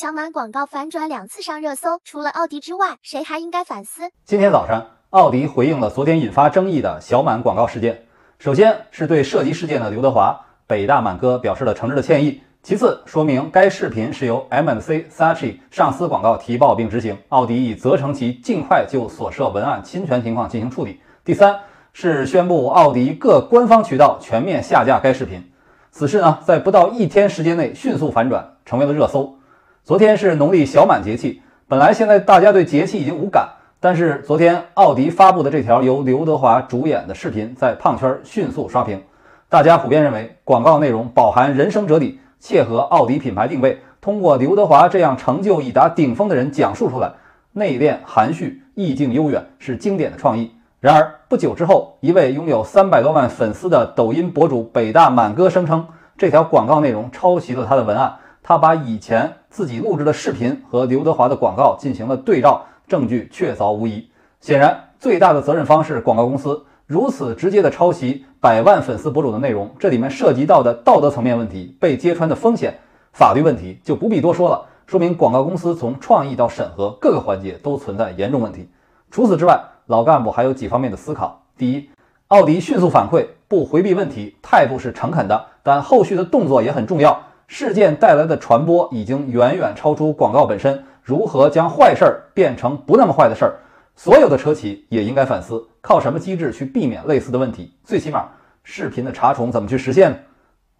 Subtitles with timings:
[0.00, 4.04] 小满广告反转两次上热搜，除了奥迪之外，谁还应该反思？
[4.24, 8.06] 今天早上，奥迪回应了昨天引发争议的小满广告事件。
[8.38, 12.40] 首先是对涉及事件的刘德华、北大满哥表示了诚挚的歉意。
[12.62, 20.98] 其次，说明该视频是由 MNC Sachi 上司广告提报并执行，奥迪已责成其尽快就所涉文案侵权情况进行处理。
[21.22, 21.54] 第三
[21.92, 25.52] 是宣布奥迪各官方渠道全面下架该视频。
[25.90, 29.36] 此事呢，在不到一天时间内迅速反转，成为了热搜。
[29.90, 33.48] 昨天是农历小满节气，本来现在大家对节气已经无感，
[33.80, 39.02] 但是昨天奥迪发布的这条由刘德华主演的视频在胖圈迅速刷屏，
[39.48, 47.14] 大家普遍认为广告内容饱含人生哲理，切合奥迪品牌定位，通过刘德华这样成就已达顶峰的人讲述出来，
[47.54, 50.52] 内敛含蓄，意境悠远，是经典的创意。
[50.78, 58.18] 然而不久之后，一位拥有三百多万粉丝的抖音博主北大满哥声称，这条广告内容抄袭了他的文案。
[58.42, 64.08] 他把以前自己录制的视频和刘德华的广告进行了对照，证据确凿无疑。
[64.40, 66.64] 显然，最大的责任方是广告公司。
[66.86, 72.78] 如此直接的抄袭百万粉丝博主的内容，这里面涉及到的道德层面问题、被揭穿的风险、
[73.12, 74.66] 法律问题就不必多说了。
[74.86, 78.68] 说明广告公司从创意到审核各个环节都存在严重问题。
[79.10, 81.90] 除此之外，老干部还有几方面的思考：第一，
[82.28, 87.22] 奥迪迅速反馈，不回避问题，态度是诚恳的，但后续的动作也很重要。
[87.52, 93.58] 事件带来的传播已经远远超出广告本身，如何将坏事儿变成不那么坏的事儿？
[93.96, 97.74] 所有的车企也应该反思，靠什么机制去避免类似的问题？
[97.82, 98.28] 最起码，
[98.62, 100.16] 视频的查重怎么去实现呢？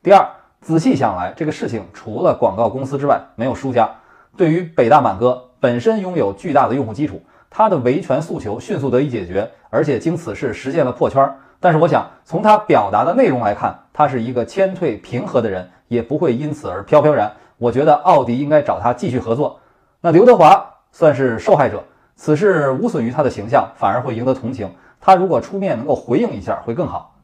[0.01, 0.25] 第二，
[0.61, 3.91] 仔细想来，这个事情除了广告公司之外，没有输家。
[4.37, 7.21] 对于北大满哥本身拥有巨大的用户基础。
[7.51, 11.35] 他的维权诉求迅速得以解决，而且经此事实现了破圈。
[11.63, 17.31] 但是，我想从他表达的内容来看，他是一个谦退平和的人，也不会因此而飘飘然。
[17.59, 19.61] 我觉得奥迪应该找他继续合作。
[20.01, 21.85] 那刘德华算是受害者，
[22.17, 24.73] 此事无损于他的形象，反而会赢得同情。
[25.03, 27.17] 他如果出面能够回应一下，会更好。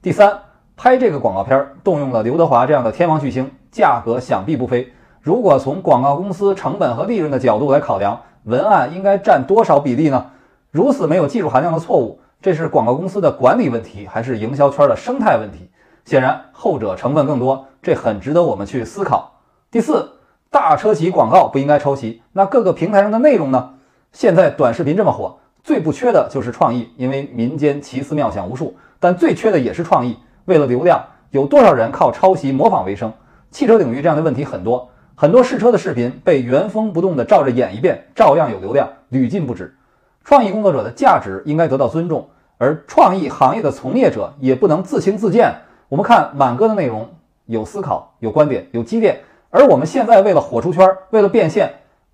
[0.00, 0.38] 第三，
[0.74, 4.90] 拍这个广告片动用了刘德华这样的天王巨星，价格想必不菲。
[5.20, 10.30] 如果从广告公司成本和利润的角度来考量，文案应该占多少比例呢？
[10.70, 15.70] 如此没有技术含量的错误，这是广告公司的管理问题，还是营销圈的生态问题？
[16.04, 19.38] 显然后者成分更多，这很值得我们去思考。
[19.70, 20.14] 第四，
[20.50, 23.74] 大车企广告不应该抄袭，那各个平台上的内容呢？
[24.10, 30.16] 现在短视频这么火，最不缺的就是创意，因为民间奇思妙想无数，但最缺的也是创意。
[30.46, 33.12] 为了流量，有多少人靠抄袭模仿为生？
[33.52, 34.90] 汽车领域这样的问题很多。
[35.14, 39.76] 很多试车的视频被原封不动地照着演一遍，照样有流量，屡禁不止。
[40.24, 42.28] 创意工作者的价值应该得到尊重，
[42.62, 45.52] 而创意行业的从业者也不能自轻自贱。
[45.88, 47.08] 我们看满哥的内容，
[47.46, 49.18] 有思考，有观点，有积淀。
[49.50, 51.68] 而我们现在为了火出圈，为了变现，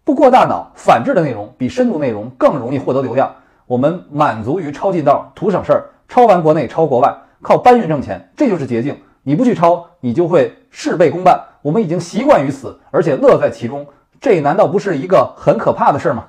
[0.04, 3.30] 不过大脑，反制的内容比深度内容更容易获得流量。
[3.66, 8.96] 我们满足于抄近道，图省事儿，抄完国内抄国外，靠搬运挣钱，这就是捷径。
[9.24, 11.38] 你不去抄，你就会事倍功半。
[11.60, 13.86] 我们已经习惯于此，而且乐在其中，
[14.18, 16.24] 这难道不是一个很可怕的事吗？